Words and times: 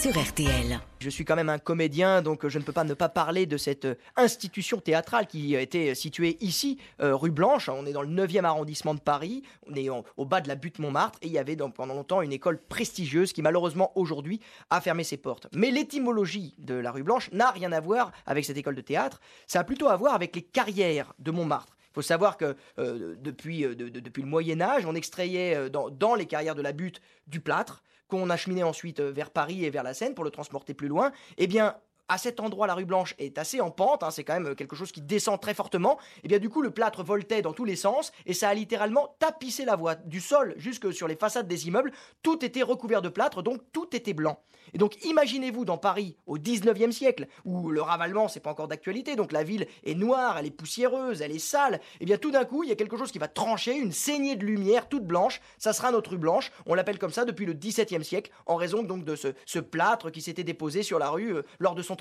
sur 0.00 0.18
RTL. 0.18 0.80
Je 0.98 1.10
suis 1.10 1.24
quand 1.26 1.36
même 1.36 1.50
un 1.50 1.58
comédien, 1.58 2.22
donc 2.22 2.46
je 2.48 2.58
ne 2.58 2.64
peux 2.64 2.72
pas 2.72 2.84
ne 2.84 2.94
pas 2.94 3.10
parler 3.10 3.44
de 3.44 3.58
cette 3.58 3.84
euh, 3.84 3.94
institution 4.16 4.78
théâtrale 4.78 5.26
qui 5.26 5.54
était 5.54 5.94
située 5.94 6.38
ici, 6.40 6.78
euh, 7.02 7.14
rue 7.14 7.30
Blanche. 7.30 7.68
On 7.68 7.84
est 7.84 7.92
dans 7.92 8.00
le 8.02 8.08
9e 8.08 8.44
arrondissement 8.44 8.94
de 8.94 9.00
Paris, 9.00 9.42
on 9.70 9.74
est 9.74 9.88
au 9.90 10.24
bas 10.24 10.40
de 10.40 10.48
la 10.48 10.54
butte 10.54 10.78
Montmartre, 10.78 11.18
et 11.20 11.26
il 11.26 11.32
y 11.32 11.38
avait 11.38 11.56
pendant 11.56 11.92
longtemps 11.94 12.22
une 12.22 12.32
école 12.32 12.58
prestigieuse 12.58 13.34
qui 13.34 13.42
malheureusement 13.42 13.92
aujourd'hui 13.94 14.40
a 14.70 14.80
fermé 14.80 15.04
ses 15.04 15.18
portes. 15.18 15.48
Mais 15.54 15.70
l'étymologie 15.70 16.54
de 16.58 16.74
la 16.74 16.92
rue 16.92 17.02
Blanche 17.02 17.30
n'a 17.32 17.50
rien 17.50 17.70
à 17.72 17.80
voir 17.80 18.10
avec 18.24 18.46
cette 18.46 18.56
école 18.56 18.76
de 18.76 18.80
théâtre, 18.80 19.20
ça 19.46 19.60
a 19.60 19.64
plutôt 19.64 19.88
à 19.88 19.96
voir 19.96 20.14
avec 20.14 20.34
les 20.34 20.42
carrières 20.42 21.12
de 21.18 21.30
Montmartre. 21.30 21.76
Il 21.90 21.94
faut 21.94 22.02
savoir 22.02 22.36
que 22.38 22.56
euh, 22.78 23.16
depuis, 23.20 23.64
euh, 23.64 23.74
de- 23.74 23.88
de- 23.88 24.00
depuis 24.00 24.22
le 24.22 24.28
Moyen 24.28 24.60
Âge, 24.62 24.86
on 24.86 24.94
extrayait 24.94 25.56
euh, 25.56 25.68
dans 25.68 26.14
les 26.14 26.24
carrières 26.26 26.54
de 26.54 26.62
la 26.62 26.72
butte 26.72 27.00
du 27.26 27.40
plâtre, 27.40 27.82
qu'on 28.10 28.28
acheminait 28.28 28.62
ensuite 28.62 29.00
euh, 29.00 29.10
vers 29.10 29.30
Paris 29.30 29.64
et 29.64 29.70
vers 29.70 29.82
la 29.82 29.94
Seine 29.94 30.14
pour 30.14 30.24
le 30.24 30.30
transporter 30.30 30.74
plus 30.74 30.88
loin. 30.88 31.12
Eh 31.38 31.46
bien, 31.46 31.76
à 32.10 32.18
cet 32.18 32.40
endroit, 32.40 32.66
la 32.66 32.74
rue 32.74 32.84
Blanche 32.84 33.14
est 33.18 33.38
assez 33.38 33.60
en 33.60 33.70
pente, 33.70 34.02
hein, 34.02 34.10
c'est 34.10 34.24
quand 34.24 34.38
même 34.38 34.56
quelque 34.56 34.74
chose 34.74 34.90
qui 34.90 35.00
descend 35.00 35.40
très 35.40 35.54
fortement. 35.54 35.96
Et 36.24 36.28
bien 36.28 36.40
du 36.40 36.50
coup, 36.50 36.60
le 36.60 36.72
plâtre 36.72 37.04
voltait 37.04 37.40
dans 37.40 37.52
tous 37.52 37.64
les 37.64 37.76
sens 37.76 38.10
et 38.26 38.34
ça 38.34 38.48
a 38.48 38.54
littéralement 38.54 39.14
tapissé 39.20 39.64
la 39.64 39.76
voie 39.76 39.94
du 39.94 40.20
sol 40.20 40.54
jusque 40.56 40.92
sur 40.92 41.06
les 41.06 41.14
façades 41.14 41.46
des 41.46 41.68
immeubles. 41.68 41.92
Tout 42.24 42.44
était 42.44 42.62
recouvert 42.62 43.00
de 43.00 43.08
plâtre, 43.08 43.42
donc 43.42 43.60
tout 43.72 43.94
était 43.94 44.12
blanc. 44.12 44.40
Et 44.74 44.78
donc 44.78 45.02
imaginez-vous 45.04 45.64
dans 45.64 45.78
Paris 45.78 46.16
au 46.26 46.36
19e 46.36 46.90
siècle, 46.90 47.26
où 47.44 47.70
le 47.70 47.80
ravalement 47.80 48.28
c'est 48.28 48.40
pas 48.40 48.50
encore 48.50 48.68
d'actualité, 48.68 49.16
donc 49.16 49.32
la 49.32 49.42
ville 49.42 49.66
est 49.84 49.94
noire, 49.94 50.36
elle 50.38 50.46
est 50.46 50.50
poussiéreuse, 50.50 51.22
elle 51.22 51.32
est 51.32 51.38
sale. 51.38 51.80
Et 52.00 52.04
bien 52.04 52.18
tout 52.18 52.30
d'un 52.30 52.44
coup, 52.44 52.62
il 52.64 52.68
y 52.68 52.72
a 52.72 52.76
quelque 52.76 52.96
chose 52.96 53.12
qui 53.12 53.18
va 53.18 53.28
trancher, 53.28 53.76
une 53.76 53.92
saignée 53.92 54.36
de 54.36 54.44
lumière 54.44 54.88
toute 54.88 55.04
blanche. 55.04 55.40
Ça 55.58 55.72
sera 55.72 55.92
notre 55.92 56.10
rue 56.10 56.18
Blanche. 56.18 56.52
On 56.66 56.74
l'appelle 56.74 56.98
comme 56.98 57.12
ça 57.12 57.24
depuis 57.24 57.46
le 57.46 57.54
17e 57.54 58.02
siècle, 58.02 58.30
en 58.46 58.56
raison 58.56 58.82
donc 58.82 59.04
de 59.04 59.16
ce, 59.16 59.28
ce 59.46 59.58
plâtre 59.58 60.10
qui 60.10 60.20
s'était 60.20 60.44
déposé 60.44 60.82
sur 60.82 60.98
la 60.98 61.08
rue 61.08 61.34
euh, 61.34 61.42
lors 61.58 61.74
de 61.74 61.82
son 61.82 61.96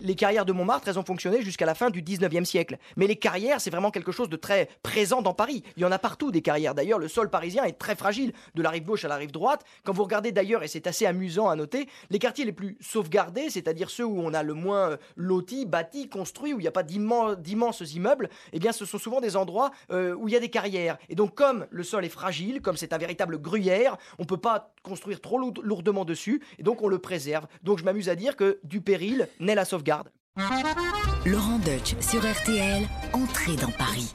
Les 0.00 0.14
carrières 0.14 0.44
de 0.44 0.52
Montmartre, 0.52 0.88
elles 0.88 0.98
ont 0.98 1.04
fonctionné 1.04 1.42
jusqu'à 1.42 1.66
la 1.66 1.74
fin 1.74 1.90
du 1.90 2.02
19e 2.02 2.44
siècle. 2.44 2.78
Mais 2.96 3.06
les 3.06 3.16
carrières, 3.16 3.60
c'est 3.60 3.70
vraiment 3.70 3.90
quelque 3.90 4.12
chose 4.12 4.28
de 4.28 4.36
très 4.36 4.68
présent 4.82 5.22
dans 5.22 5.34
Paris. 5.34 5.62
Il 5.76 5.82
y 5.82 5.86
en 5.86 5.92
a 5.92 5.98
partout 5.98 6.30
des 6.30 6.42
carrières. 6.42 6.74
D'ailleurs, 6.74 6.98
le 6.98 7.08
sol 7.08 7.30
parisien 7.30 7.64
est 7.64 7.78
très 7.78 7.96
fragile, 7.96 8.32
de 8.54 8.62
la 8.62 8.70
rive 8.70 8.84
gauche 8.84 9.04
à 9.04 9.08
la 9.08 9.16
rive 9.16 9.32
droite. 9.32 9.64
Quand 9.84 9.92
vous 9.92 10.02
regardez 10.04 10.32
d'ailleurs, 10.32 10.62
et 10.62 10.68
c'est 10.68 10.86
assez 10.86 11.06
amusant 11.06 11.48
à 11.48 11.56
noter, 11.56 11.88
les 12.10 12.18
quartiers 12.18 12.44
les 12.44 12.52
plus 12.52 12.76
sauvegardés, 12.80 13.50
c'est-à-dire 13.50 13.90
ceux 13.90 14.04
où 14.04 14.20
on 14.20 14.34
a 14.34 14.42
le 14.42 14.54
moins 14.54 14.90
euh, 14.92 14.96
loti, 15.16 15.66
bâti, 15.66 16.08
construit, 16.08 16.52
où 16.52 16.58
il 16.58 16.62
n'y 16.62 16.68
a 16.68 16.72
pas 16.72 16.82
d'immen- 16.82 17.36
d'immenses 17.36 17.80
immeubles, 17.94 18.28
eh 18.52 18.58
bien 18.58 18.72
ce 18.72 18.84
sont 18.84 18.98
souvent 18.98 19.20
des 19.20 19.36
endroits 19.36 19.70
euh, 19.92 20.14
où 20.14 20.28
il 20.28 20.34
y 20.34 20.36
a 20.36 20.40
des 20.40 20.50
carrières. 20.50 20.98
Et 21.08 21.14
donc 21.14 21.34
comme 21.34 21.66
le 21.70 21.82
sol 21.82 22.04
est 22.04 22.08
fragile, 22.08 22.60
comme 22.60 22.76
c'est 22.76 22.92
un 22.92 22.98
véritable 22.98 23.38
gruyère, 23.38 23.96
on 24.18 24.24
peut 24.24 24.36
pas 24.36 24.72
construire 24.82 25.20
trop 25.20 25.38
lourd- 25.38 25.62
lourdement 25.62 26.04
dessus, 26.04 26.42
et 26.58 26.62
donc 26.62 26.82
on 26.82 26.88
le 26.88 26.98
préserve. 26.98 27.46
Donc 27.62 27.78
je 27.78 27.84
m'amuse 27.84 28.08
à 28.08 28.16
dire 28.16 28.36
que 28.36 28.58
du 28.64 28.80
péril 28.80 29.27
naît 29.40 29.54
la 29.54 29.64
sauvegarde. 29.64 30.08
Laurent 31.26 31.58
Deutsch 31.58 31.96
sur 32.00 32.20
RTL, 32.20 32.86
entrez 33.12 33.56
dans 33.56 33.72
Paris. 33.72 34.12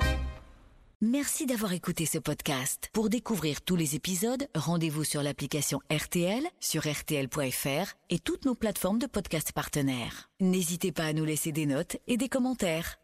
Merci 1.05 1.45
d'avoir 1.45 1.73
écouté 1.73 2.05
ce 2.05 2.17
podcast. 2.17 2.89
Pour 2.93 3.09
découvrir 3.09 3.61
tous 3.61 3.75
les 3.75 3.95
épisodes, 3.95 4.47
rendez-vous 4.55 5.03
sur 5.03 5.21
l'application 5.21 5.81
RTL, 5.91 6.43
sur 6.61 6.83
rtl.fr 6.83 7.93
et 8.09 8.19
toutes 8.19 8.45
nos 8.45 8.55
plateformes 8.55 8.99
de 8.99 9.07
podcast 9.07 9.51
partenaires. 9.51 10.29
N'hésitez 10.39 10.93
pas 10.93 11.03
à 11.03 11.11
nous 11.11 11.25
laisser 11.25 11.51
des 11.51 11.65
notes 11.65 11.97
et 12.07 12.15
des 12.15 12.29
commentaires. 12.29 12.99